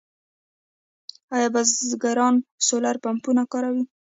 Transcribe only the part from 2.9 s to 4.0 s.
پمپونه کاروي؟